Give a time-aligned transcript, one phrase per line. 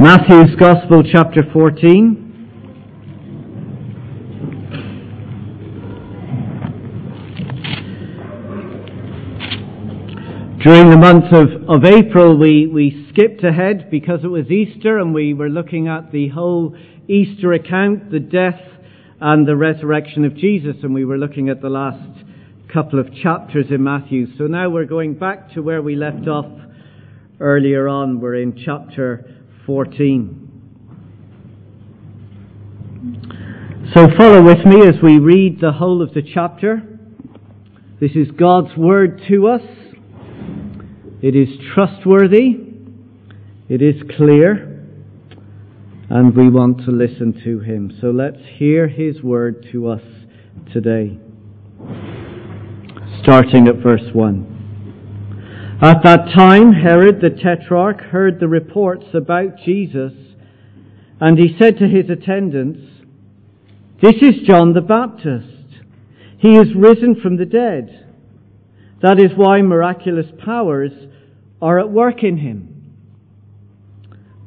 [0.00, 2.26] Matthew's Gospel, chapter 14.
[10.64, 15.12] During the month of, of April, we, we skipped ahead because it was Easter and
[15.12, 16.74] we were looking at the whole
[17.06, 18.62] Easter account, the death
[19.20, 22.24] and the resurrection of Jesus, and we were looking at the last
[22.72, 24.28] couple of chapters in Matthew.
[24.38, 26.50] So now we're going back to where we left off
[27.38, 28.18] earlier on.
[28.18, 30.46] We're in chapter 14.
[33.94, 36.82] So follow with me as we read the whole of the chapter.
[38.00, 39.62] This is God's word to us.
[41.22, 42.56] It is trustworthy.
[43.68, 44.86] It is clear.
[46.08, 47.96] And we want to listen to him.
[48.00, 50.02] So let's hear his word to us
[50.72, 51.18] today.
[53.22, 54.49] Starting at verse 1.
[55.82, 60.12] At that time, Herod the Tetrarch heard the reports about Jesus,
[61.18, 62.80] and he said to his attendants,
[64.02, 65.46] This is John the Baptist.
[66.36, 68.12] He is risen from the dead.
[69.00, 70.92] That is why miraculous powers
[71.62, 72.94] are at work in him.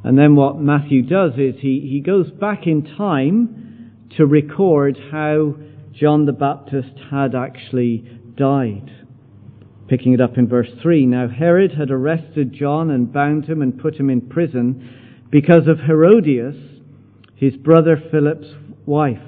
[0.03, 5.55] And then what Matthew does is he, he goes back in time to record how
[5.93, 9.02] John the Baptist had actually died.
[9.87, 11.05] Picking it up in verse 3.
[11.05, 15.79] Now Herod had arrested John and bound him and put him in prison because of
[15.79, 16.55] Herodias,
[17.35, 18.53] his brother Philip's
[18.85, 19.21] wife.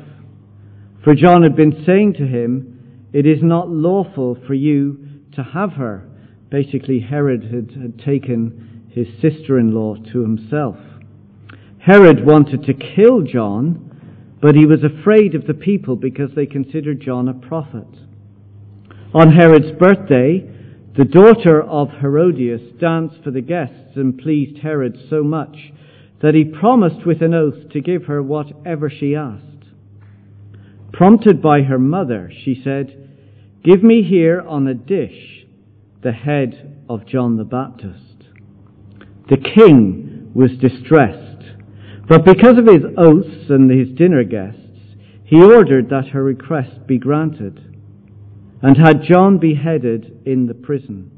[1.03, 4.99] For John had been saying to him, It is not lawful for you
[5.33, 6.07] to have her.
[6.49, 10.77] Basically, Herod had, had taken his sister in law to himself.
[11.79, 17.01] Herod wanted to kill John, but he was afraid of the people because they considered
[17.01, 17.87] John a prophet.
[19.15, 20.43] On Herod's birthday,
[20.97, 25.71] the daughter of Herodias danced for the guests and pleased Herod so much
[26.21, 29.69] that he promised with an oath to give her whatever she asked.
[30.91, 33.09] Prompted by her mother, she said,
[33.63, 35.45] Give me here on a dish
[36.03, 38.25] the head of John the Baptist.
[39.29, 41.41] The king was distressed,
[42.09, 44.59] but because of his oaths and his dinner guests,
[45.23, 47.74] he ordered that her request be granted
[48.65, 51.11] and had John beheaded in the prison.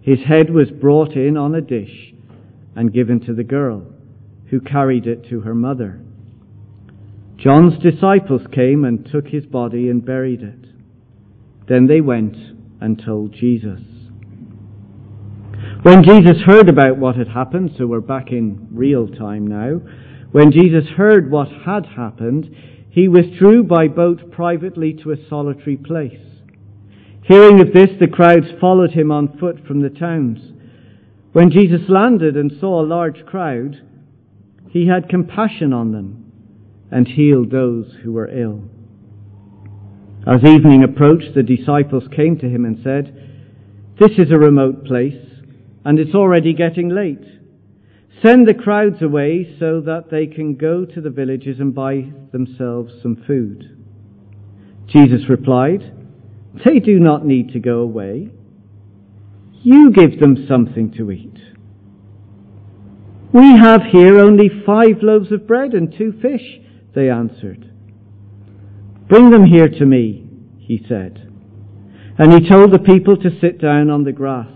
[0.00, 2.12] His head was brought in on a dish
[2.74, 3.86] and given to the girl,
[4.50, 6.00] who carried it to her mother.
[7.36, 10.64] John's disciples came and took his body and buried it.
[11.68, 12.36] Then they went
[12.80, 13.80] and told Jesus.
[15.82, 19.80] When Jesus heard about what had happened, so we're back in real time now,
[20.32, 22.52] when Jesus heard what had happened,
[22.90, 26.18] he withdrew by boat privately to a solitary place.
[27.28, 30.38] Hearing of this, the crowds followed him on foot from the towns.
[31.32, 33.76] When Jesus landed and saw a large crowd,
[34.70, 36.32] he had compassion on them
[36.90, 38.62] and healed those who were ill.
[40.26, 43.14] As evening approached, the disciples came to him and said,
[44.00, 45.22] This is a remote place,
[45.84, 47.24] and it's already getting late.
[48.24, 52.94] Send the crowds away so that they can go to the villages and buy themselves
[53.02, 53.84] some food.
[54.86, 55.97] Jesus replied,
[56.64, 58.30] they do not need to go away.
[59.62, 61.38] You give them something to eat.
[63.32, 66.60] We have here only five loaves of bread and two fish,
[66.94, 67.70] they answered.
[69.08, 71.30] Bring them here to me, he said.
[72.18, 74.50] And he told the people to sit down on the grass.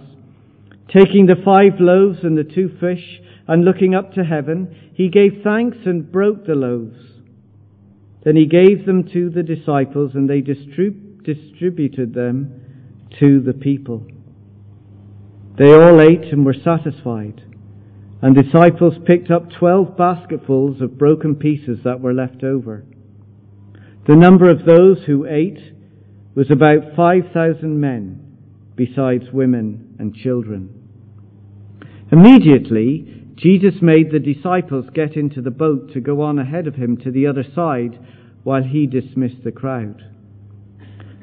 [0.88, 5.42] Taking the five loaves and the two fish, and looking up to heaven, he gave
[5.42, 6.98] thanks and broke the loaves.
[8.24, 14.06] Then he gave them to the disciples, and they distributed distributed them to the people.
[15.58, 17.42] They all ate and were satisfied.
[18.22, 22.84] And disciples picked up twelve basketfuls of broken pieces that were left over.
[24.06, 25.58] The number of those who ate
[26.34, 28.38] was about 5,000 men,
[28.74, 30.70] besides women and children.
[32.10, 36.96] Immediately, Jesus made the disciples get into the boat to go on ahead of him
[36.98, 37.98] to the other side
[38.44, 40.02] while he dismissed the crowd.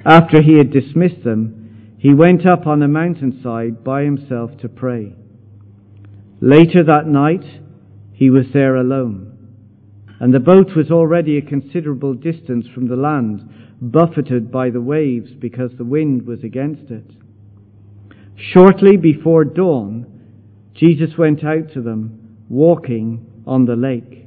[0.09, 5.13] After he had dismissed them, he went up on a mountainside by himself to pray.
[6.41, 7.45] Later that night,
[8.11, 9.37] he was there alone,
[10.19, 13.47] and the boat was already a considerable distance from the land,
[13.79, 17.05] buffeted by the waves because the wind was against it.
[18.35, 20.07] Shortly before dawn,
[20.73, 24.25] Jesus went out to them, walking on the lake.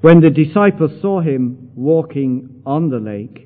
[0.00, 3.45] When the disciples saw him walking on the lake,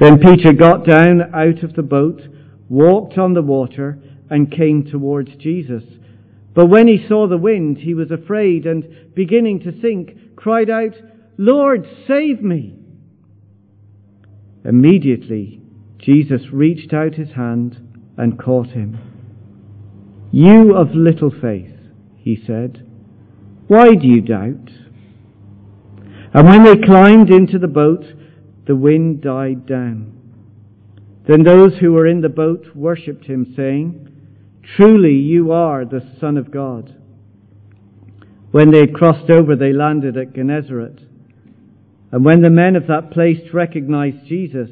[0.00, 2.22] Then Peter got down out of the boat,
[2.68, 3.98] walked on the water,
[4.30, 5.82] and came towards Jesus.
[6.54, 10.94] But when he saw the wind, he was afraid and, beginning to sink, cried out,
[11.36, 12.76] Lord, save me!
[14.64, 15.60] Immediately,
[15.98, 17.76] Jesus reached out his hand
[18.16, 18.98] and caught him.
[20.32, 21.76] You of little faith,
[22.18, 22.86] he said,
[23.70, 24.68] why do you doubt?
[26.34, 28.04] And when they climbed into the boat,
[28.70, 30.16] the wind died down.
[31.26, 34.08] Then those who were in the boat worshipped him, saying,
[34.76, 36.94] Truly you are the Son of God.
[38.52, 41.00] When they had crossed over, they landed at Gennesaret.
[42.12, 44.70] And when the men of that place recognized Jesus,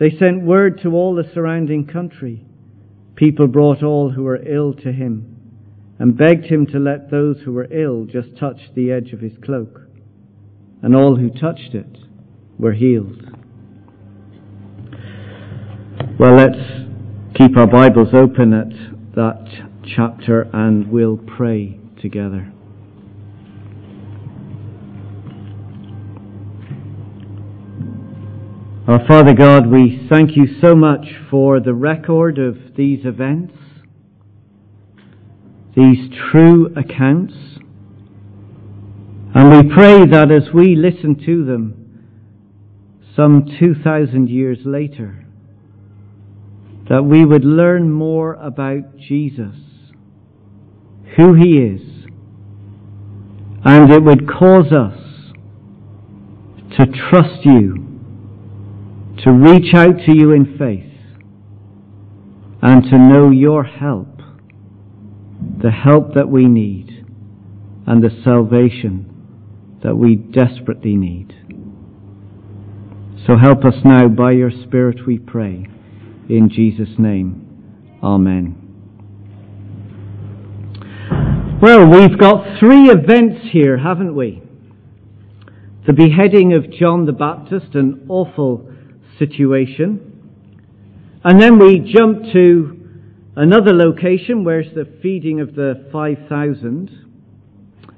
[0.00, 2.44] they sent word to all the surrounding country.
[3.14, 5.36] People brought all who were ill to him
[6.00, 9.38] and begged him to let those who were ill just touch the edge of his
[9.44, 9.82] cloak.
[10.82, 12.01] And all who touched it
[12.62, 13.20] were healed.
[16.16, 19.48] Well, let's keep our Bibles open at that
[19.84, 22.52] chapter and we'll pray together.
[28.86, 33.54] Our Father God, we thank you so much for the record of these events,
[35.74, 37.34] these true accounts,
[39.34, 41.81] and we pray that as we listen to them
[43.16, 45.26] some 2,000 years later,
[46.88, 49.56] that we would learn more about Jesus,
[51.16, 51.82] who He is,
[53.64, 54.98] and it would cause us
[56.78, 57.76] to trust you,
[59.18, 60.90] to reach out to you in faith,
[62.62, 64.08] and to know your help,
[65.62, 67.04] the help that we need,
[67.86, 69.08] and the salvation
[69.82, 71.34] that we desperately need.
[73.26, 75.64] So help us now by your Spirit, we pray.
[76.28, 77.42] In Jesus' name,
[78.02, 78.58] Amen.
[81.62, 84.42] Well, we've got three events here, haven't we?
[85.86, 88.68] The beheading of John the Baptist, an awful
[89.20, 90.00] situation.
[91.22, 92.88] And then we jump to
[93.36, 96.90] another location where's the feeding of the 5,000.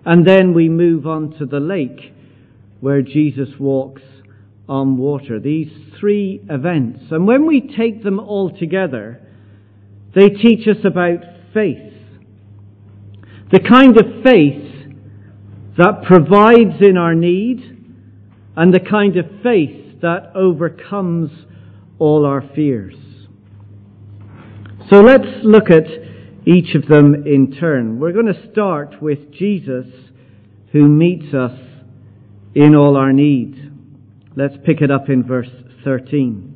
[0.05, 2.13] And then we move on to the lake
[2.81, 4.03] where Jesus walks
[4.69, 5.39] on water.
[5.39, 7.01] These three events.
[7.11, 9.21] And when we take them all together,
[10.15, 11.21] they teach us about
[11.53, 11.93] faith.
[13.51, 14.73] The kind of faith
[15.77, 17.61] that provides in our need
[18.57, 21.31] and the kind of faith that overcomes
[21.99, 22.95] all our fears.
[24.91, 25.85] So let's look at
[26.47, 27.99] each of them in turn.
[27.99, 29.87] We're going to start with Jesus
[30.73, 31.59] who meets us
[32.55, 33.64] in all our need.
[34.37, 35.51] Let's pick it up in verse
[35.85, 36.55] 13.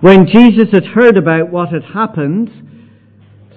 [0.00, 2.50] When Jesus had heard about what had happened,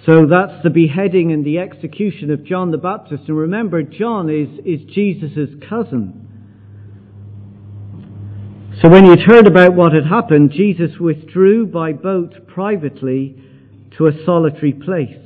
[0.05, 3.23] so that's the beheading and the execution of John the Baptist.
[3.27, 6.27] And remember, John is, is Jesus' cousin.
[8.81, 13.35] So when he had heard about what had happened, Jesus withdrew by boat privately
[13.97, 15.19] to a solitary place.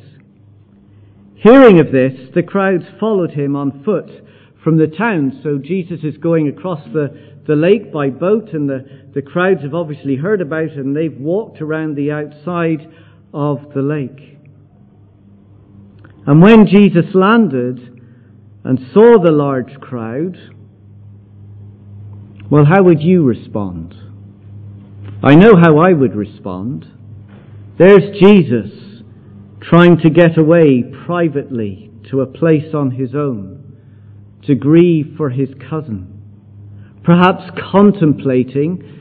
[1.36, 4.25] Hearing of this, the crowds followed him on foot
[4.66, 5.40] from the town.
[5.44, 9.76] So Jesus is going across the, the lake by boat, and the, the crowds have
[9.76, 12.92] obviously heard about it, and they've walked around the outside
[13.32, 14.40] of the lake.
[16.26, 17.80] And when Jesus landed
[18.64, 20.36] and saw the large crowd,
[22.50, 23.94] well, how would you respond?
[25.22, 26.88] I know how I would respond.
[27.78, 29.04] There's Jesus
[29.62, 33.55] trying to get away privately to a place on his own
[34.48, 36.12] to grieve for his cousin,
[37.04, 38.96] perhaps contemplating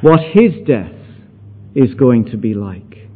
[0.00, 0.92] what his death
[1.74, 3.08] is going to be like.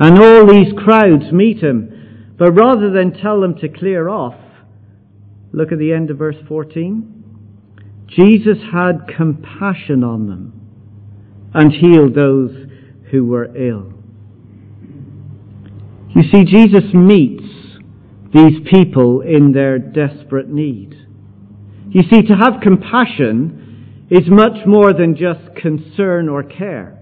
[0.00, 4.34] And all these crowds meet him, but rather than tell them to clear off,
[5.52, 7.22] look at the end of verse 14.
[8.08, 10.60] Jesus had compassion on them
[11.54, 12.50] and healed those
[13.10, 13.92] who were ill.
[16.14, 17.44] You see, Jesus meets
[18.32, 20.94] these people in their desperate need.
[21.90, 26.98] You see, to have compassion is much more than just concern or care.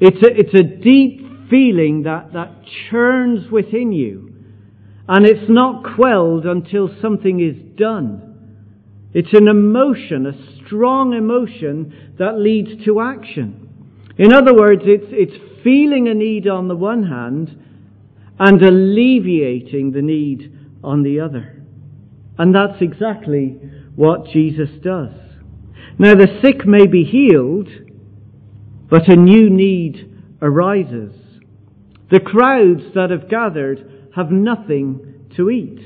[0.00, 4.32] It's a, it's a deep feeling that, that churns within you
[5.08, 8.28] And it's not quelled until something is done.
[9.12, 13.68] It's an emotion, a strong emotion that leads to action.
[14.16, 17.58] In other words, it's, it's feeling a need on the one hand
[18.38, 21.62] and alleviating the need on the other.
[22.38, 23.58] And that's exactly
[23.94, 25.10] what Jesus does.
[25.98, 27.68] Now the sick may be healed,
[28.88, 30.10] but a new need
[30.40, 31.14] arises.
[32.10, 35.78] The crowds that have gathered have nothing to eat.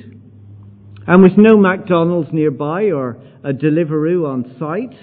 [1.07, 4.99] And with no McDonald's nearby or a Deliveroo on site,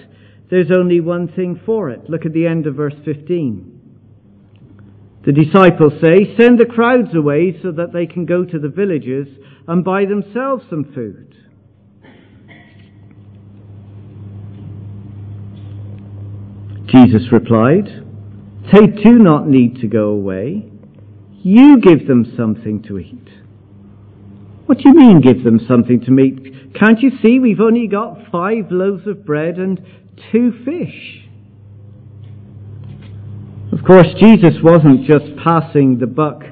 [0.50, 2.10] there's only one thing for it.
[2.10, 3.74] Look at the end of verse 15.
[5.24, 9.26] The disciples say, Send the crowds away so that they can go to the villages
[9.66, 11.34] and buy themselves some food.
[16.88, 17.86] Jesus replied,
[18.72, 20.70] They do not need to go away.
[21.42, 23.28] You give them something to eat.
[24.66, 26.74] What do you mean, give them something to eat?
[26.74, 29.84] Can't you see we've only got five loaves of bread and
[30.32, 31.24] two fish?
[33.72, 36.42] Of course, Jesus wasn't just passing the buck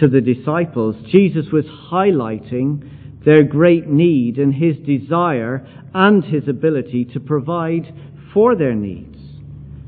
[0.00, 0.96] to the disciples.
[1.10, 7.94] Jesus was highlighting their great need and his desire and his ability to provide
[8.32, 9.14] for their needs.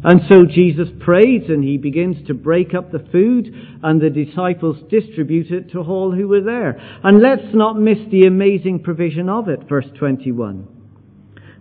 [0.05, 4.77] And so Jesus prays and he begins to break up the food and the disciples
[4.89, 6.81] distribute it to all who were there.
[7.03, 10.69] And let's not miss the amazing provision of it, verse 21.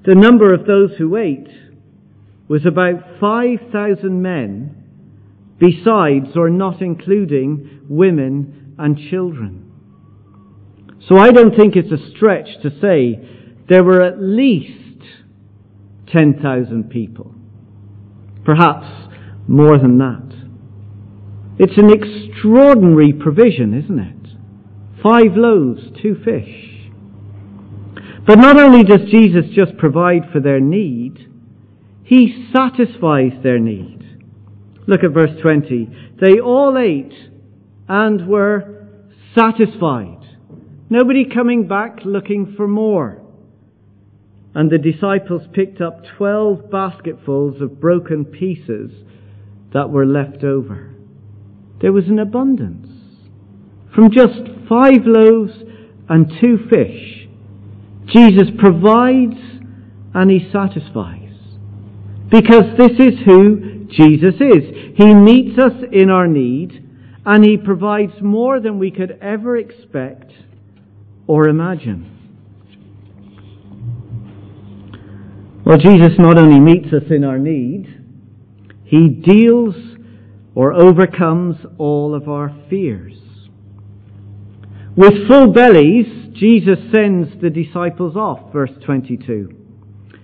[0.05, 1.47] The number of those who ate
[2.47, 4.83] was about 5,000 men,
[5.57, 9.71] besides or not including women and children.
[11.07, 13.19] So I don't think it's a stretch to say
[13.69, 15.01] there were at least
[16.07, 17.35] 10,000 people
[18.45, 18.85] perhaps
[19.47, 20.23] more than that.
[21.57, 25.01] It's an extraordinary provision, isn't it?
[25.03, 26.91] Five loaves, two fish.
[28.25, 31.29] But not only does Jesus just provide for their need,
[32.03, 34.01] he satisfies their need.
[34.87, 35.89] Look at verse 20.
[36.21, 37.13] They all ate
[37.87, 38.87] and were
[39.33, 40.19] satisfied.
[40.89, 43.25] Nobody coming back looking for more
[44.55, 48.89] and the disciples picked up twelve basketfuls of broken pieces
[49.73, 50.95] that were left over.
[51.81, 52.87] There was an abundance.
[53.93, 54.39] From just
[54.69, 55.51] five loaves
[56.07, 57.27] and two fish,
[58.07, 59.35] Jesus provides
[60.13, 61.33] and he satisfies.
[62.29, 64.95] Because this is who Jesus is.
[64.95, 66.84] He meets us in our need
[67.25, 70.31] and he provides more than we could ever expect
[71.27, 72.11] or imagine.
[75.65, 77.87] Well, Jesus not only meets us in our need,
[78.83, 79.75] he deals
[80.53, 83.17] or overcomes all of our fears.
[84.95, 89.49] With full bellies, Jesus sends the disciples off, verse 22.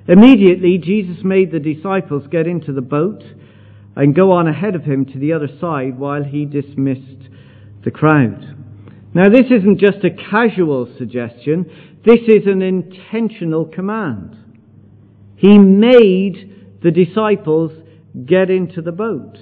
[0.08, 3.24] Immediately, Jesus made the disciples get into the boat
[3.96, 7.30] and go on ahead of him to the other side while he dismissed
[7.84, 8.56] the crowd.
[9.14, 11.66] Now, this isn't just a casual suggestion,
[12.06, 14.38] this is an intentional command.
[15.36, 17.72] He made the disciples
[18.26, 19.38] get into the boat.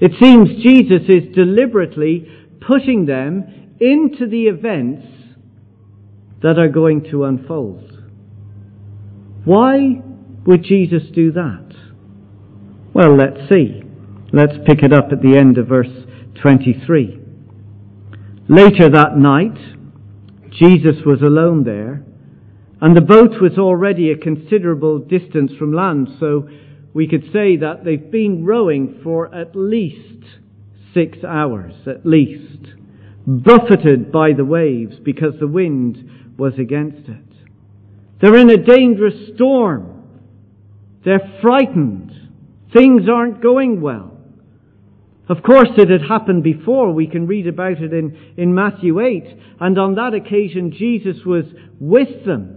[0.00, 2.28] It seems Jesus is deliberately
[2.60, 5.06] putting them into the events
[6.42, 7.90] that are going to unfold.
[9.44, 10.02] Why
[10.44, 11.65] would Jesus do that?
[12.96, 13.82] Well, let's see.
[14.32, 16.06] Let's pick it up at the end of verse
[16.40, 17.20] 23.
[18.48, 19.58] Later that night,
[20.50, 22.02] Jesus was alone there
[22.80, 26.48] and the boat was already a considerable distance from land, so
[26.94, 30.24] we could say that they've been rowing for at least
[30.94, 32.64] six hours, at least,
[33.26, 37.46] buffeted by the waves because the wind was against it.
[38.22, 40.22] They're in a dangerous storm.
[41.04, 42.05] They're frightened.
[42.72, 44.16] Things aren't going well.
[45.28, 46.92] Of course, it had happened before.
[46.92, 49.24] We can read about it in, in Matthew 8.
[49.60, 51.44] And on that occasion, Jesus was
[51.80, 52.56] with them.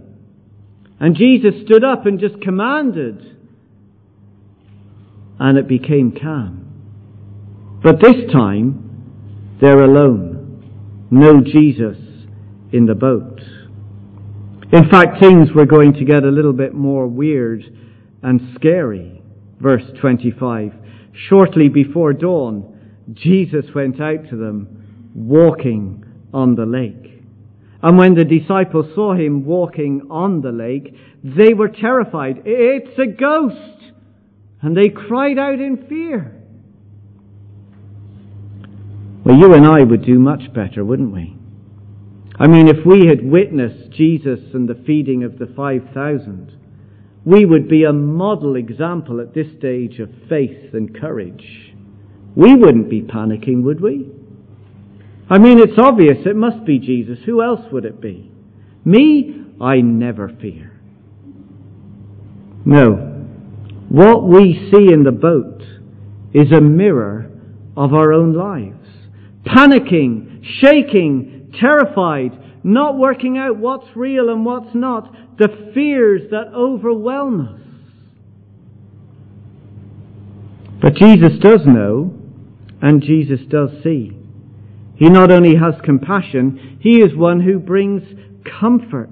[1.00, 3.38] And Jesus stood up and just commanded,
[5.38, 7.80] and it became calm.
[7.82, 11.08] But this time, they're alone.
[11.10, 11.96] No Jesus
[12.72, 13.40] in the boat.
[14.72, 17.64] In fact, things were going to get a little bit more weird
[18.22, 19.19] and scary.
[19.60, 20.72] Verse 25.
[21.28, 22.78] Shortly before dawn,
[23.12, 27.22] Jesus went out to them walking on the lake.
[27.82, 32.42] And when the disciples saw him walking on the lake, they were terrified.
[32.44, 33.92] It's a ghost!
[34.62, 36.36] And they cried out in fear.
[39.24, 41.36] Well, you and I would do much better, wouldn't we?
[42.38, 46.59] I mean, if we had witnessed Jesus and the feeding of the 5,000,
[47.24, 51.74] we would be a model example at this stage of faith and courage.
[52.34, 54.10] We wouldn't be panicking, would we?
[55.28, 57.18] I mean, it's obvious it must be Jesus.
[57.26, 58.30] Who else would it be?
[58.84, 60.80] Me, I never fear.
[62.64, 62.94] No.
[63.88, 65.62] What we see in the boat
[66.32, 67.30] is a mirror
[67.76, 68.88] of our own lives.
[69.44, 77.40] Panicking, shaking, terrified, not working out what's real and what's not, the fears that overwhelm
[77.40, 77.60] us.
[80.82, 82.14] But Jesus does know,
[82.82, 84.12] and Jesus does see.
[84.96, 88.02] He not only has compassion, he is one who brings
[88.60, 89.08] comfort.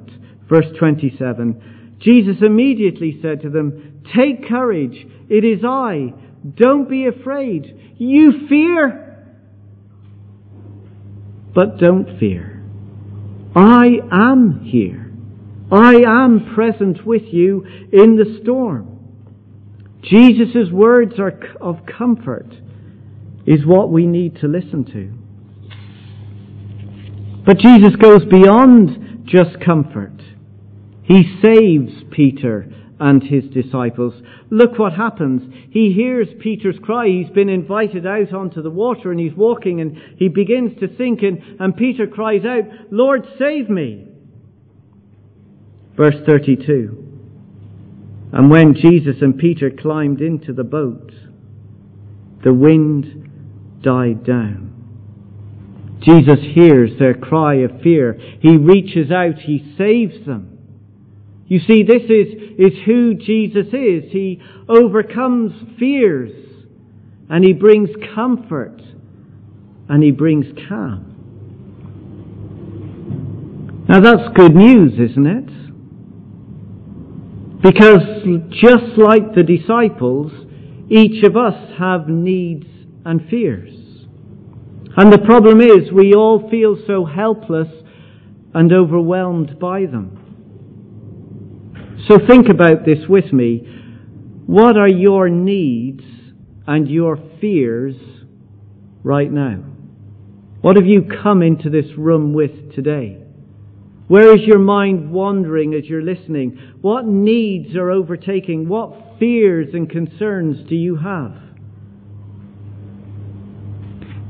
[0.50, 1.96] Verse 27.
[1.98, 6.12] Jesus immediately said to them, Take courage, it is I.
[6.56, 7.94] Don't be afraid.
[7.96, 9.32] You fear,
[11.54, 12.62] but don't fear.
[13.56, 15.07] I am here.
[15.70, 18.98] I am present with you in the storm.
[20.02, 22.54] Jesus' words are of comfort
[23.46, 25.12] is what we need to listen to.
[27.44, 30.22] But Jesus goes beyond just comfort.
[31.02, 32.70] He saves Peter
[33.00, 34.14] and his disciples.
[34.50, 35.42] Look what happens.
[35.70, 37.08] He hears Peter's cry.
[37.08, 41.22] He's been invited out onto the water and he's walking and he begins to sink
[41.22, 44.07] and, and Peter cries out, Lord, save me.
[45.98, 47.06] Verse 32.
[48.32, 51.10] And when Jesus and Peter climbed into the boat,
[52.44, 54.66] the wind died down.
[56.00, 58.16] Jesus hears their cry of fear.
[58.40, 59.40] He reaches out.
[59.40, 60.58] He saves them.
[61.48, 62.28] You see, this is,
[62.58, 64.12] is who Jesus is.
[64.12, 66.30] He overcomes fears
[67.28, 68.80] and he brings comfort
[69.88, 71.06] and he brings calm.
[73.88, 75.67] Now that's good news, isn't it?
[77.62, 78.02] Because
[78.50, 80.32] just like the disciples,
[80.90, 82.66] each of us have needs
[83.04, 83.74] and fears.
[84.96, 87.68] And the problem is we all feel so helpless
[88.54, 90.14] and overwhelmed by them.
[92.08, 93.66] So think about this with me.
[94.46, 96.04] What are your needs
[96.66, 97.96] and your fears
[99.02, 99.62] right now?
[100.60, 103.27] What have you come into this room with today?
[104.08, 106.58] Where is your mind wandering as you're listening?
[106.80, 108.66] What needs are overtaking?
[108.68, 111.34] What fears and concerns do you have?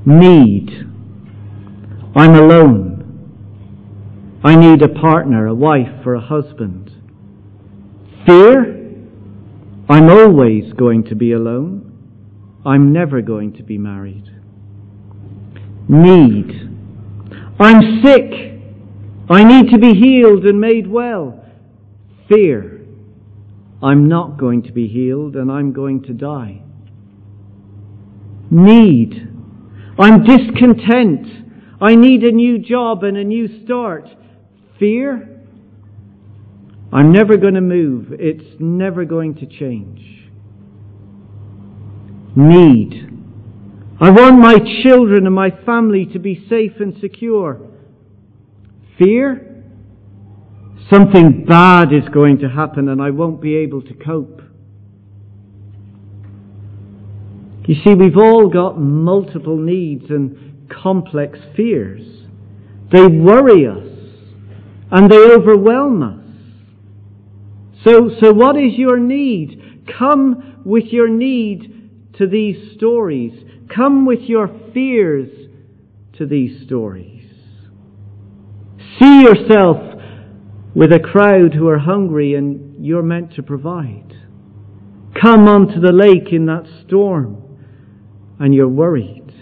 [0.05, 0.71] Need.
[2.17, 2.99] I'm alone.
[4.43, 6.91] I need a partner, a wife, or a husband.
[8.27, 8.75] Fear?
[9.88, 11.85] I'm always going to be alone.
[12.67, 14.29] I'm never going to be married.
[15.88, 16.69] Need.
[17.61, 18.58] I'm sick.
[19.31, 21.45] I need to be healed and made well.
[22.29, 22.81] Fear.
[23.83, 26.62] I'm not going to be healed and I'm going to die.
[28.51, 29.29] Need.
[29.99, 31.27] I'm discontent.
[31.81, 34.09] I need a new job and a new start.
[34.79, 35.43] Fear.
[36.93, 38.12] I'm never going to move.
[38.12, 40.01] It's never going to change.
[42.35, 43.05] Need.
[44.01, 47.68] I want my children and my family to be safe and secure.
[48.99, 49.45] Fear.
[50.91, 54.43] Something bad is going to happen and I won't be able to cope.
[57.67, 62.01] You see, we've all got multiple needs and complex fears.
[62.91, 63.87] They worry us
[64.91, 66.25] and they overwhelm us.
[67.85, 69.85] So, so what is your need?
[69.99, 73.33] Come with your need to these stories.
[73.75, 75.29] Come with your fears
[76.17, 77.18] to these stories.
[79.01, 79.77] See yourself
[80.75, 84.15] with a crowd who are hungry and you're meant to provide.
[85.21, 87.59] Come onto the lake in that storm
[88.39, 89.33] and you're worried.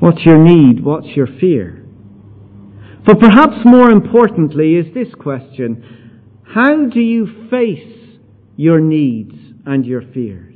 [0.00, 0.84] What's your need?
[0.84, 1.84] What's your fear?
[3.04, 8.18] But perhaps more importantly is this question How do you face
[8.56, 9.34] your needs
[9.66, 10.54] and your fears?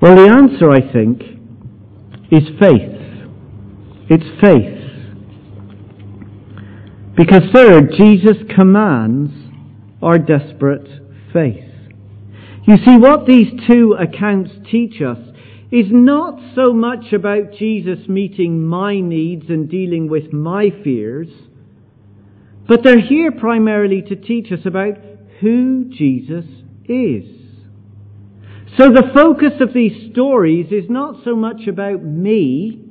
[0.00, 1.22] Well, the answer, I think,
[2.30, 3.03] is faith.
[4.08, 4.80] It's faith.
[7.16, 9.32] Because, third, Jesus commands
[10.02, 10.88] our desperate
[11.32, 11.64] faith.
[12.66, 15.18] You see, what these two accounts teach us
[15.70, 21.28] is not so much about Jesus meeting my needs and dealing with my fears,
[22.66, 24.94] but they're here primarily to teach us about
[25.40, 26.44] who Jesus
[26.86, 27.24] is.
[28.76, 32.83] So the focus of these stories is not so much about me,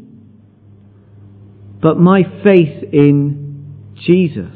[1.84, 4.56] but my faith in Jesus.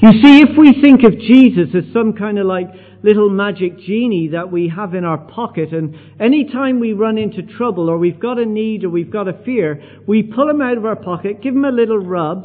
[0.00, 2.66] You see, if we think of Jesus as some kind of like
[3.04, 7.42] little magic genie that we have in our pocket, and any time we run into
[7.42, 10.76] trouble or we've got a need or we've got a fear, we pull him out
[10.76, 12.44] of our pocket, give him a little rub,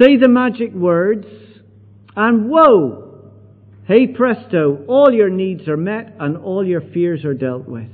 [0.00, 1.26] say the magic words,
[2.16, 3.30] and whoa!
[3.86, 7.90] Hey presto, all your needs are met and all your fears are dealt with.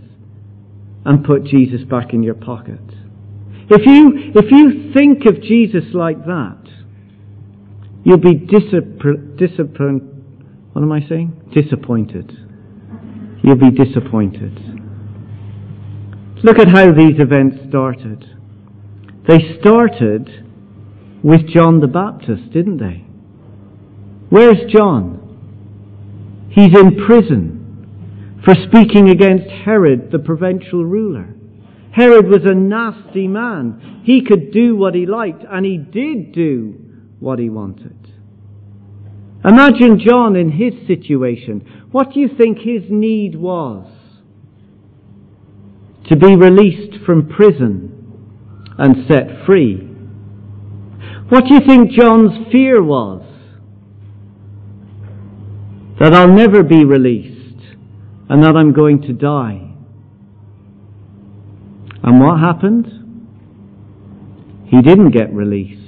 [1.05, 2.79] And put Jesus back in your pocket.
[3.71, 6.61] If you, if you think of Jesus like that,
[8.05, 9.57] You'll be disappointed.
[10.73, 11.53] What am I saying?
[11.55, 12.33] Disappointed.
[13.43, 14.59] You'll be disappointed.
[16.43, 18.25] Look at how these events started.
[19.29, 20.47] They started
[21.23, 23.05] with John the Baptist, didn't they?
[24.31, 25.19] Where's John?
[26.51, 31.35] He's in prison for speaking against Herod, the provincial ruler.
[31.93, 34.03] Herod was a nasty man.
[34.05, 36.79] He could do what he liked, and he did do
[37.19, 37.97] what he wanted.
[39.45, 41.89] Imagine John in his situation.
[41.91, 43.91] What do you think his need was?
[46.09, 47.97] To be released from prison
[48.79, 49.77] and set free.
[51.29, 53.23] What do you think John's fear was?
[56.01, 57.41] That I'll never be released
[58.29, 59.70] and that I'm going to die.
[62.03, 62.87] And what happened?
[64.67, 65.81] He didn't get released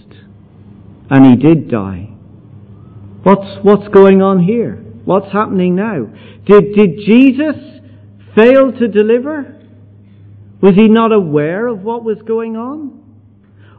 [1.11, 2.09] and he did die.
[3.23, 4.77] What's, what's going on here?
[5.05, 6.07] What's happening now?
[6.47, 7.57] Did, did Jesus
[8.35, 9.61] fail to deliver?
[10.61, 13.01] Was he not aware of what was going on?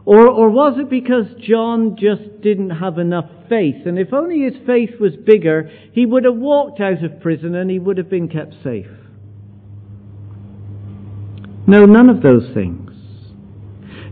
[0.06, 3.86] Or, or was it because John just didn't have enough faith?
[3.86, 7.69] And if only his faith was bigger, he would have walked out of prison and
[7.72, 8.88] he would have been kept safe.
[11.67, 12.91] No, none of those things.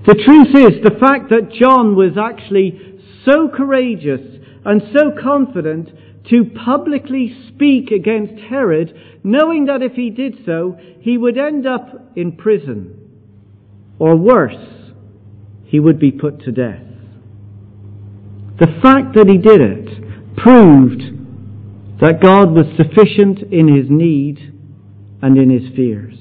[0.06, 4.22] The truth is, the fact that John was actually so courageous
[4.66, 5.90] and so confident
[6.30, 12.12] to publicly speak against Herod, knowing that if he did so, he would end up
[12.16, 12.98] in prison.
[14.00, 14.56] Or worse,
[15.66, 16.82] he would be put to death.
[18.60, 21.02] The fact that he did it proved
[22.00, 24.54] that God was sufficient in his need
[25.22, 26.21] and in his fears.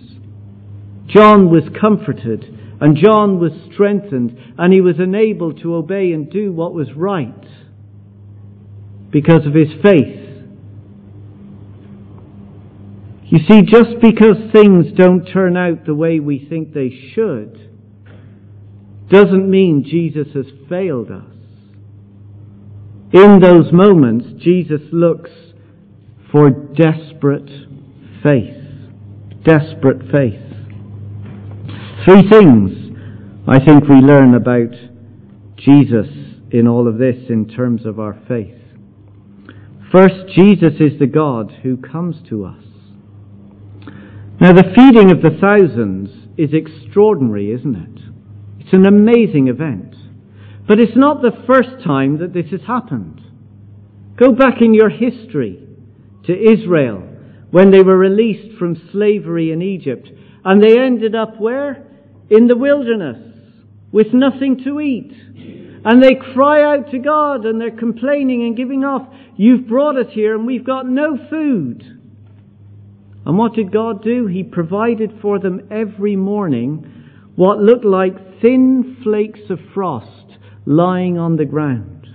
[1.14, 2.44] John was comforted
[2.80, 7.34] and John was strengthened and he was enabled to obey and do what was right
[9.10, 10.20] because of his faith.
[13.26, 17.70] You see, just because things don't turn out the way we think they should,
[19.08, 21.24] doesn't mean Jesus has failed us.
[23.12, 25.30] In those moments, Jesus looks
[26.32, 27.50] for desperate
[28.22, 28.56] faith.
[29.44, 30.49] Desperate faith.
[32.04, 32.96] Three things
[33.46, 34.72] I think we learn about
[35.56, 36.08] Jesus
[36.50, 38.56] in all of this in terms of our faith.
[39.92, 42.64] First, Jesus is the God who comes to us.
[44.40, 46.08] Now, the feeding of the thousands
[46.38, 48.02] is extraordinary, isn't it?
[48.60, 49.94] It's an amazing event.
[50.66, 53.20] But it's not the first time that this has happened.
[54.16, 55.68] Go back in your history
[56.24, 57.06] to Israel
[57.50, 60.08] when they were released from slavery in Egypt
[60.46, 61.88] and they ended up where?
[62.30, 63.18] In the wilderness
[63.92, 65.12] with nothing to eat.
[65.84, 70.12] And they cry out to God and they're complaining and giving off, You've brought us
[70.12, 71.82] here and we've got no food.
[73.24, 74.26] And what did God do?
[74.26, 81.36] He provided for them every morning what looked like thin flakes of frost lying on
[81.36, 82.06] the ground.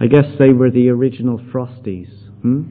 [0.00, 2.10] I guess they were the original Frosties.
[2.42, 2.64] Hmm?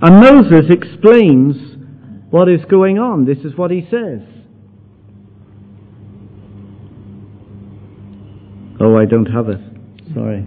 [0.00, 1.56] And Moses explains
[2.30, 3.26] what is going on.
[3.26, 4.22] This is what he says.
[8.80, 9.60] Oh, I don't have it.
[10.14, 10.46] Sorry.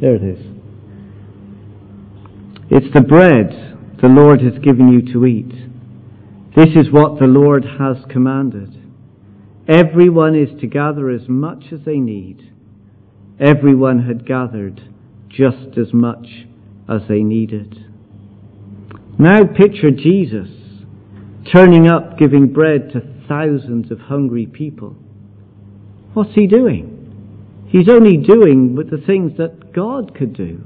[0.00, 0.38] There it is.
[2.70, 3.50] It's the bread
[4.00, 5.52] the Lord has given you to eat.
[6.56, 8.80] This is what the Lord has commanded.
[9.68, 12.52] Everyone is to gather as much as they need.
[13.40, 14.80] Everyone had gathered
[15.28, 16.46] just as much
[16.88, 17.78] as they needed.
[19.18, 20.48] Now picture Jesus
[21.52, 24.96] turning up giving bread to thousands of hungry people.
[26.14, 26.93] What's he doing?
[27.74, 30.62] He's only doing with the things that God could do.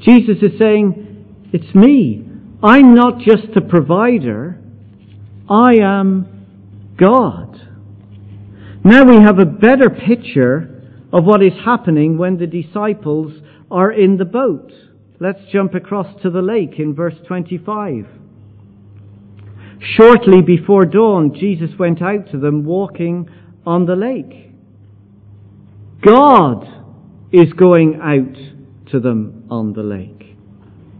[0.00, 2.28] Jesus is saying, It's me.
[2.62, 4.60] I'm not just a provider,
[5.48, 7.58] I am God.
[8.84, 13.32] Now we have a better picture of what is happening when the disciples
[13.70, 14.70] are in the boat.
[15.18, 18.06] Let's jump across to the lake in verse 25.
[19.80, 23.30] Shortly before dawn, Jesus went out to them walking
[23.64, 24.45] on the lake.
[26.04, 26.66] God
[27.32, 30.36] is going out to them on the lake.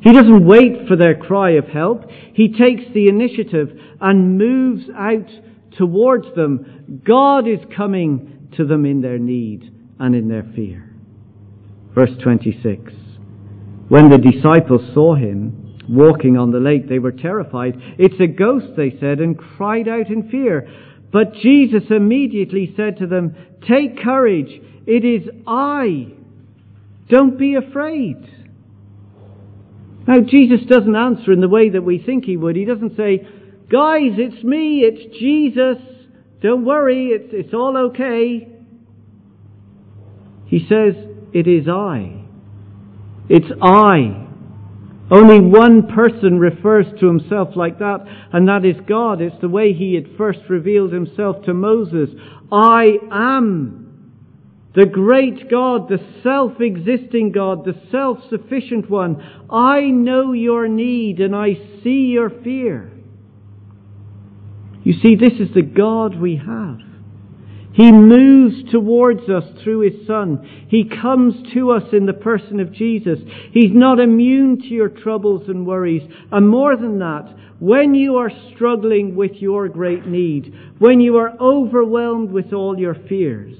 [0.02, 2.08] He doesn't wait for their cry of help.
[2.34, 5.28] He takes the initiative and moves out
[5.76, 7.02] towards them.
[7.04, 10.94] God is coming to them in their need and in their fear.
[11.94, 12.92] Verse 26.
[13.88, 17.74] When the disciples saw him walking on the lake, they were terrified.
[17.98, 20.68] It's a ghost, they said, and cried out in fear.
[21.12, 23.34] But Jesus immediately said to them,
[23.66, 26.08] Take courage, it is I.
[27.08, 28.16] Don't be afraid.
[30.06, 32.54] Now, Jesus doesn't answer in the way that we think he would.
[32.54, 33.26] He doesn't say,
[33.70, 35.78] Guys, it's me, it's Jesus.
[36.40, 38.48] Don't worry, it's, it's all okay.
[40.46, 40.94] He says,
[41.32, 42.22] It is I.
[43.28, 44.26] It's I.
[45.10, 49.20] Only one person refers to himself like that, and that is God.
[49.20, 52.10] It's the way he had first revealed himself to Moses.
[52.50, 53.85] I am
[54.76, 59.22] the great God, the self existing God, the self sufficient one.
[59.50, 62.92] I know your need and I see your fear.
[64.84, 66.80] You see, this is the God we have.
[67.72, 70.66] He moves towards us through His Son.
[70.68, 73.18] He comes to us in the person of Jesus.
[73.52, 76.02] He's not immune to your troubles and worries.
[76.30, 81.32] And more than that, when you are struggling with your great need, when you are
[81.40, 83.56] overwhelmed with all your fears,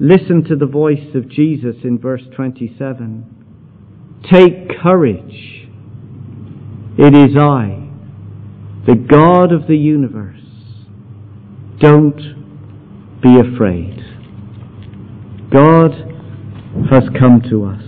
[0.00, 4.22] listen to the voice of Jesus in verse 27.
[4.30, 5.68] Take courage.
[6.96, 7.88] It is I,
[8.86, 10.40] the God of the universe.
[11.78, 14.00] Don't be afraid.
[15.50, 15.92] God
[16.90, 17.82] has come to us.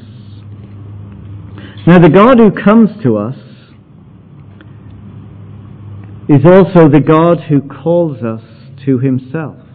[1.86, 3.36] Now, the God who comes to us
[6.28, 8.42] is also the God who calls us
[8.84, 9.65] to himself.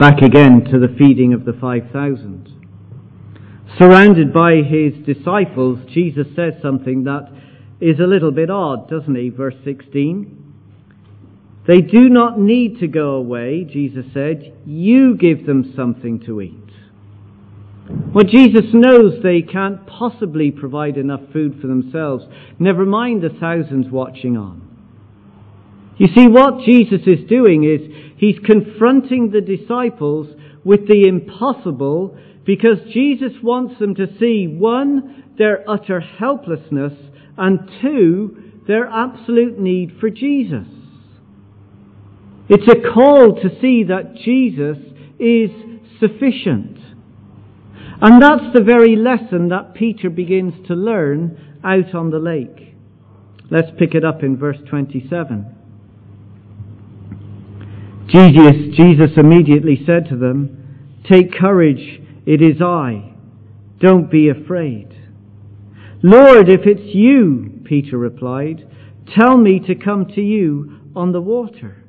[0.00, 2.48] Back again to the feeding of the 5,000.
[3.78, 7.30] Surrounded by his disciples, Jesus says something that
[7.82, 9.28] is a little bit odd, doesn't he?
[9.28, 10.54] Verse 16.
[11.68, 14.54] They do not need to go away, Jesus said.
[14.64, 16.54] You give them something to eat.
[18.14, 22.24] Well, Jesus knows they can't possibly provide enough food for themselves,
[22.58, 24.69] never mind the thousands watching on.
[26.00, 30.28] You see, what Jesus is doing is he's confronting the disciples
[30.64, 36.94] with the impossible because Jesus wants them to see, one, their utter helplessness,
[37.36, 40.66] and two, their absolute need for Jesus.
[42.48, 44.78] It's a call to see that Jesus
[45.18, 45.50] is
[46.00, 46.78] sufficient.
[48.00, 52.74] And that's the very lesson that Peter begins to learn out on the lake.
[53.50, 55.56] Let's pick it up in verse 27.
[58.10, 63.12] Jesus, immediately said to them, Take courage, it is I.
[63.80, 64.88] Don't be afraid.
[66.02, 68.66] Lord, if it's you, Peter replied,
[69.16, 71.84] tell me to come to you on the water.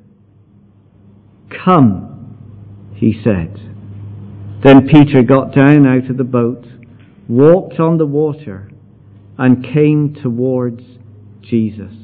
[1.64, 3.58] Come, he said.
[4.62, 6.66] Then Peter got down out of the boat,
[7.28, 8.70] walked on the water,
[9.38, 10.82] and came towards
[11.42, 11.94] Jesus.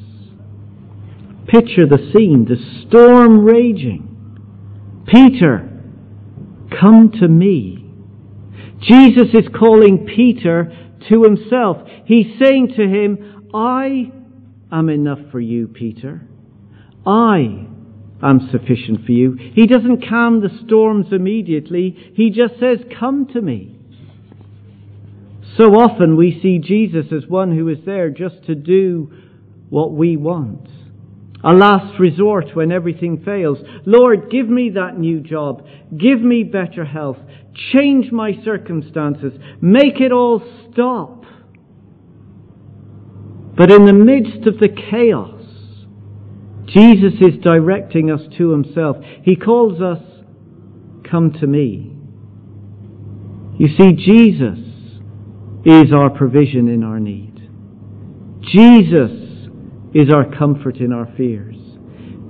[1.47, 4.08] Picture the scene, the storm raging.
[5.09, 5.69] Peter,
[6.81, 7.85] come to me.
[8.81, 10.73] Jesus is calling Peter
[11.09, 11.79] to himself.
[12.05, 14.13] He's saying to him, I
[14.71, 16.23] am enough for you, Peter.
[17.07, 17.67] I
[18.23, 19.37] am sufficient for you.
[19.55, 22.13] He doesn't calm the storms immediately.
[22.15, 23.77] He just says, Come to me.
[25.57, 29.11] So often we see Jesus as one who is there just to do
[29.71, 30.69] what we want.
[31.45, 33.59] A last resort when everything fails.
[33.87, 35.65] Lord, give me that new job.
[35.97, 37.19] Give me better health.
[37.73, 39.33] Change my circumstances.
[39.61, 41.25] Make it all stop.
[43.57, 45.43] But in the midst of the chaos,
[46.67, 48.97] Jesus is directing us to himself.
[49.23, 50.03] He calls us,
[51.09, 51.93] Come to me.
[53.59, 54.59] You see, Jesus
[55.65, 57.51] is our provision in our need.
[58.43, 59.28] Jesus
[59.95, 61.57] is our comfort in our fears.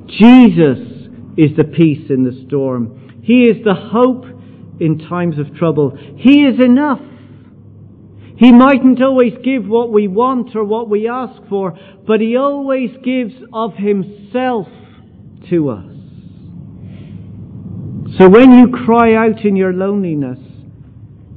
[0.07, 0.79] Jesus
[1.37, 3.21] is the peace in the storm.
[3.23, 4.25] He is the hope
[4.81, 5.97] in times of trouble.
[6.17, 7.01] He is enough.
[8.37, 12.91] He mightn't always give what we want or what we ask for, but He always
[13.05, 14.69] gives of Himself
[15.51, 15.85] to us.
[18.19, 20.39] So when you cry out in your loneliness,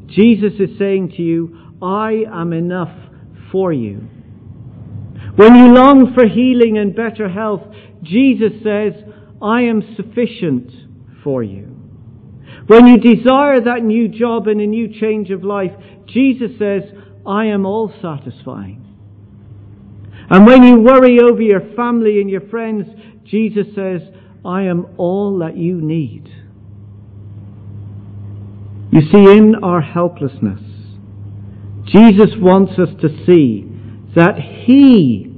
[0.08, 2.96] Jesus is saying to you, I am enough
[3.52, 4.08] for you.
[5.36, 7.62] When you long for healing and better health,
[8.04, 8.94] Jesus says,
[9.42, 10.72] I am sufficient
[11.24, 11.68] for you.
[12.68, 15.72] When you desire that new job and a new change of life,
[16.06, 16.84] Jesus says,
[17.26, 18.86] I am all satisfying.
[20.30, 22.88] And when you worry over your family and your friends,
[23.26, 24.02] Jesus says,
[24.46, 26.30] I am all that you need.
[28.92, 30.62] You see, in our helplessness,
[31.86, 33.71] Jesus wants us to see
[34.16, 35.34] that He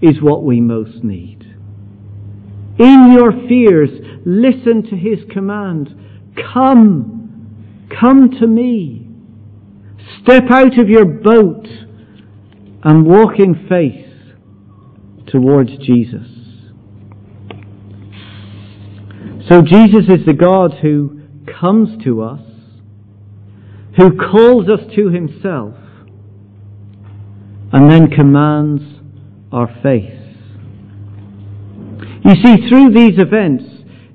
[0.00, 1.40] is what we most need.
[2.78, 3.90] In your fears,
[4.24, 5.94] listen to His command.
[6.52, 9.08] Come, come to me.
[10.22, 11.66] Step out of your boat
[12.84, 14.06] and walk in faith
[15.28, 16.26] towards Jesus.
[19.48, 21.20] So Jesus is the God who
[21.60, 22.40] comes to us,
[23.96, 25.74] who calls us to himself,
[27.72, 28.82] and then commands
[29.50, 30.18] our faith.
[32.24, 33.64] You see, through these events,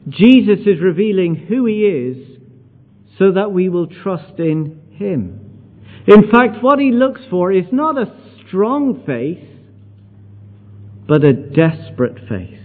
[0.09, 2.39] Jesus is revealing who he is
[3.17, 5.43] so that we will trust in him.
[6.07, 8.15] In fact, what he looks for is not a
[8.47, 9.43] strong faith,
[11.07, 12.59] but a desperate faith.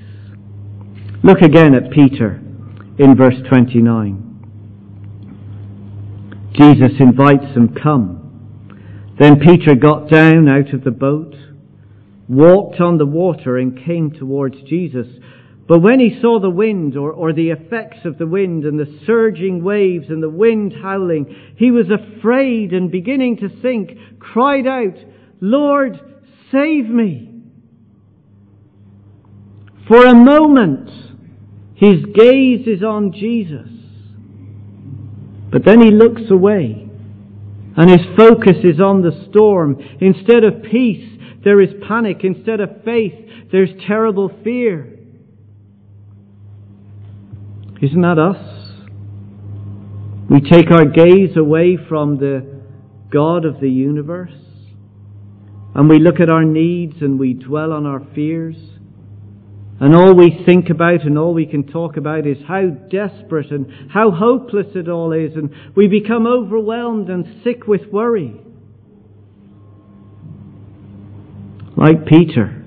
[1.24, 2.40] Look again at Peter
[2.98, 4.28] in verse 29.
[6.54, 8.21] Jesus invites him, Come.
[9.22, 11.36] Then Peter got down out of the boat,
[12.28, 15.06] walked on the water, and came towards Jesus.
[15.68, 18.98] But when he saw the wind, or, or the effects of the wind, and the
[19.06, 24.96] surging waves, and the wind howling, he was afraid and beginning to sink, cried out,
[25.40, 26.00] Lord,
[26.50, 27.44] save me.
[29.86, 30.90] For a moment,
[31.76, 33.68] his gaze is on Jesus.
[35.52, 36.88] But then he looks away,
[37.76, 39.76] and his focus is on the storm.
[40.00, 42.18] Instead of peace, there is panic.
[42.22, 43.14] Instead of faith,
[43.50, 44.98] there's terrible fear.
[47.80, 48.52] Isn't that us?
[50.30, 52.62] We take our gaze away from the
[53.10, 54.32] God of the universe,
[55.74, 58.56] and we look at our needs and we dwell on our fears.
[59.80, 63.90] And all we think about and all we can talk about is how desperate and
[63.90, 68.40] how hopeless it all is, and we become overwhelmed and sick with worry.
[71.76, 72.64] Like Peter,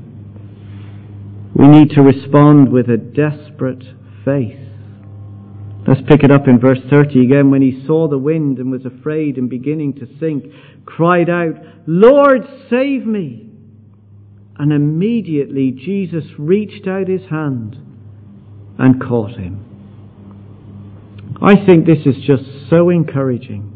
[1.56, 3.84] we need to respond with a desperate
[4.26, 4.60] faith.
[5.88, 7.52] Let's pick it up in verse 30 again.
[7.52, 10.46] When he saw the wind and was afraid and beginning to sink,
[10.84, 13.45] cried out, Lord, save me!
[14.58, 17.76] And immediately Jesus reached out his hand
[18.78, 19.66] and caught him.
[21.42, 23.72] I think this is just so encouraging.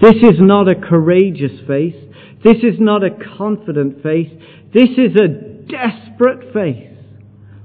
[0.00, 1.96] This is not a courageous faith.
[2.44, 4.30] This is not a confident faith.
[4.72, 5.26] This is a
[5.66, 6.96] desperate faith.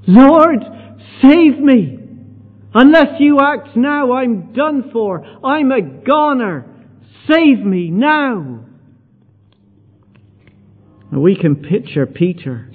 [0.08, 0.60] Lord,
[1.22, 2.00] save me.
[2.74, 5.24] Unless you act now, I'm done for.
[5.24, 6.66] I'm a goner.
[7.30, 8.66] Save me now.
[11.22, 12.70] We can picture Peter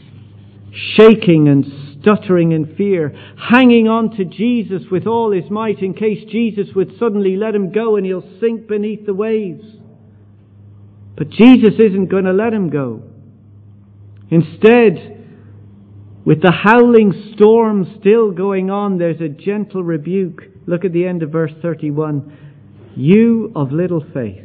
[0.96, 1.64] shaking and
[2.01, 3.12] stuttering in fear,
[3.51, 7.72] hanging on to Jesus with all his might in case Jesus would suddenly let him
[7.72, 9.64] go and he'll sink beneath the waves.
[11.16, 13.03] But Jesus isn't going to let him go.
[14.31, 15.24] Instead,
[16.24, 20.42] with the howling storm still going on, there's a gentle rebuke.
[20.66, 22.37] Look at the end of verse 31.
[22.94, 24.44] You of little faith,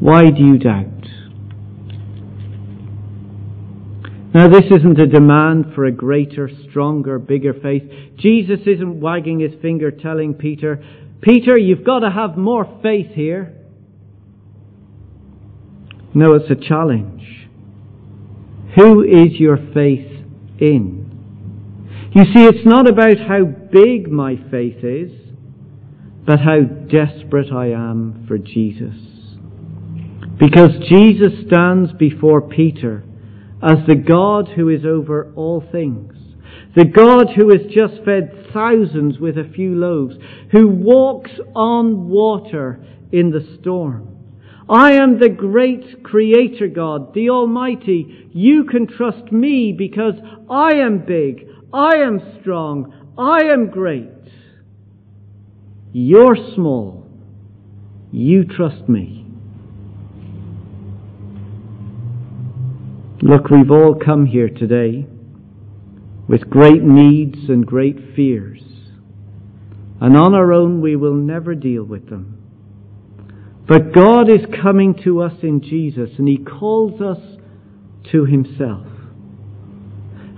[0.00, 1.01] why do you doubt?
[4.34, 7.82] Now, this isn't a demand for a greater, stronger, bigger faith.
[8.16, 10.82] Jesus isn't wagging his finger telling Peter,
[11.20, 13.54] Peter, you've got to have more faith here.
[16.14, 17.22] No, it's a challenge.
[18.76, 20.24] Who is your faith
[20.58, 21.02] in?
[22.14, 25.12] You see, it's not about how big my faith is,
[26.26, 28.94] but how desperate I am for Jesus.
[30.38, 33.04] Because Jesus stands before Peter
[33.62, 36.14] as the God who is over all things.
[36.74, 40.16] The God who has just fed thousands with a few loaves,
[40.50, 44.08] who walks on water in the storm.
[44.68, 48.30] I am the great creator God, the Almighty.
[48.32, 50.14] You can trust me because
[50.50, 54.08] I am big, I am strong, I am great.
[55.92, 57.06] You're small.
[58.12, 59.21] You trust me.
[63.24, 65.06] Look, we've all come here today
[66.28, 68.60] with great needs and great fears.
[70.00, 72.42] And on our own, we will never deal with them.
[73.68, 77.20] But God is coming to us in Jesus, and He calls us
[78.10, 78.88] to Himself.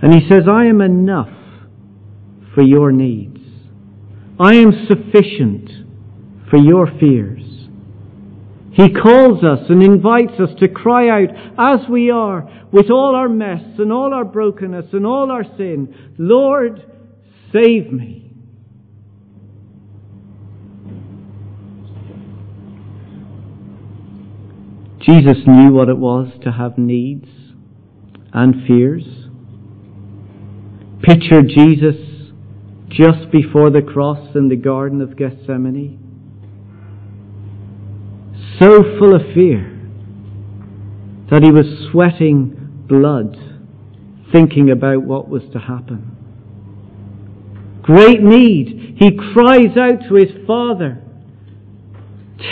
[0.03, 1.33] And He says, I am enough
[2.53, 3.39] for your needs.
[4.39, 5.71] I am sufficient
[6.51, 7.41] for your fears.
[8.75, 13.29] He calls us and invites us to cry out as we are with all our
[13.29, 16.83] mess and all our brokenness and all our sin, Lord,
[17.53, 18.33] save me.
[24.99, 27.29] Jesus knew what it was to have needs
[28.33, 29.05] and fears.
[31.01, 31.95] Picture Jesus
[32.89, 36.04] just before the cross in the Garden of Gethsemane.
[38.59, 39.71] So full of fear
[41.29, 43.35] that he was sweating blood
[44.31, 46.11] thinking about what was to happen.
[47.81, 48.95] Great need.
[48.97, 51.01] He cries out to his Father,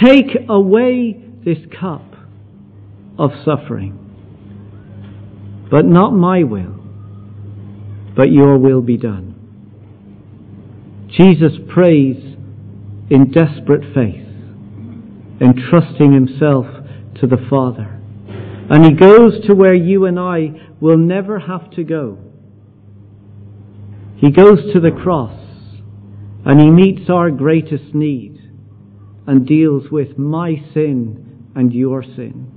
[0.03, 2.05] Take away this cup
[3.17, 3.99] of suffering.
[5.69, 6.79] But not my will,
[8.15, 9.29] but your will be done.
[11.09, 12.17] Jesus prays
[13.09, 14.25] in desperate faith,
[15.41, 16.65] entrusting himself
[17.19, 17.99] to the Father.
[18.69, 22.17] And he goes to where you and I will never have to go.
[24.17, 25.39] He goes to the cross
[26.45, 28.39] and he meets our greatest need
[29.27, 32.49] and deals with my sin and your sin.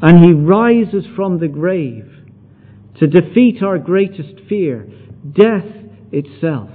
[0.00, 2.04] And he rises from the grave
[3.00, 4.88] to defeat our greatest fear,
[5.32, 5.66] death
[6.12, 6.70] itself,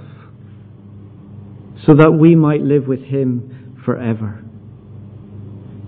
[1.86, 4.43] so that we might live with him forever.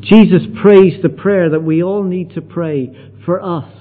[0.09, 3.73] Jesus prays the prayer that we all need to pray for us,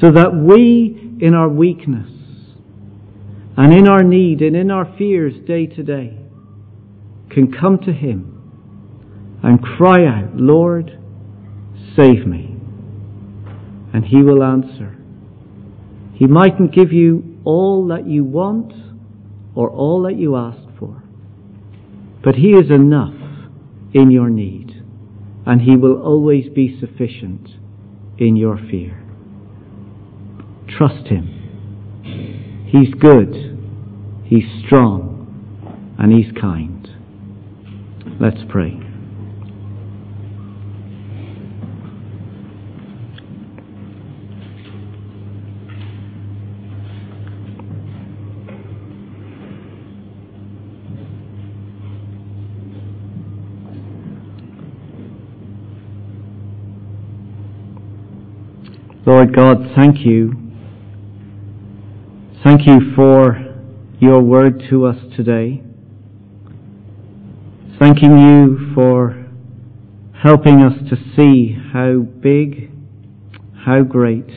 [0.00, 2.08] so that we, in our weakness,
[3.56, 6.18] and in our need and in our fears day to day,
[7.30, 10.98] can come to Him and cry out, Lord,
[11.96, 12.56] save me.
[13.92, 14.96] And He will answer.
[16.14, 18.72] He mightn't give you all that you want
[19.54, 21.02] or all that you ask for,
[22.24, 23.21] but He is enough
[23.92, 24.82] in your need,
[25.46, 27.48] and He will always be sufficient
[28.18, 29.02] in your fear.
[30.68, 31.38] Trust Him.
[32.66, 33.58] He's good,
[34.24, 36.88] He's strong, and He's kind.
[38.20, 38.91] Let's pray.
[59.14, 60.32] Lord God, thank you.
[62.42, 63.36] Thank you for
[64.00, 65.62] your word to us today.
[67.78, 69.26] Thanking you for
[70.22, 72.70] helping us to see how big,
[73.66, 74.30] how great,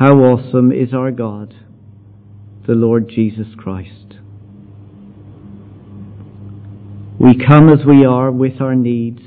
[0.00, 1.54] how awesome is our God,
[2.66, 4.16] the Lord Jesus Christ.
[7.20, 9.22] We come as we are with our needs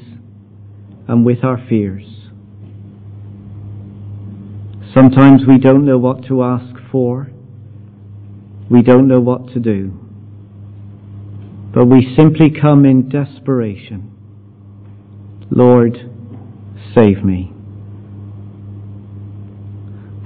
[1.08, 2.13] and with our fears.
[4.94, 7.32] Sometimes we don't know what to ask for.
[8.70, 10.00] We don't know what to do.
[11.74, 14.12] But we simply come in desperation.
[15.50, 15.98] Lord,
[16.96, 17.52] save me.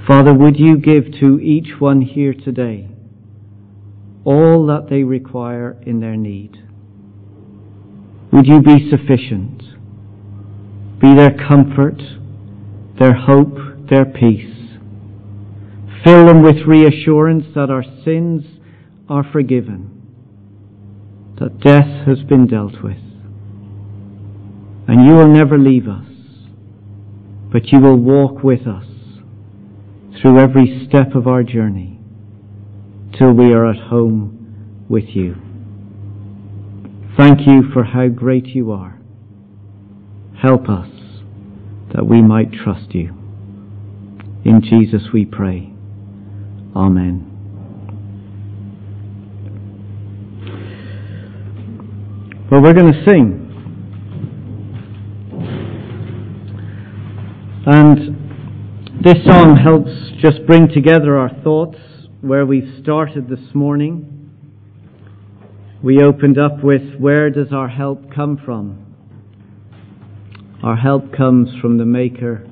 [0.06, 2.90] Father, would you give to each one here today
[4.26, 6.58] all that they require in their need?
[8.34, 9.64] Would you be sufficient?
[11.00, 12.02] Be their comfort,
[13.00, 13.58] their hope,
[13.90, 14.54] their peace.
[16.04, 18.44] Fill them with reassurance that our sins
[19.10, 19.92] are forgiven,
[21.40, 22.98] that death has been dealt with,
[24.88, 26.06] and you will never leave us,
[27.52, 28.86] but you will walk with us
[30.22, 32.00] through every step of our journey
[33.18, 35.36] till we are at home with you.
[37.18, 39.00] Thank you for how great you are.
[40.42, 40.90] Help us
[41.94, 43.17] that we might trust you.
[44.48, 45.74] In Jesus we pray.
[46.74, 47.34] Amen.
[52.50, 53.44] Well, we're going to sing.
[57.66, 59.92] And this song helps
[60.22, 61.78] just bring together our thoughts
[62.22, 64.32] where we've started this morning.
[65.84, 68.96] We opened up with Where does our help come from?
[70.64, 72.46] Our help comes from the Maker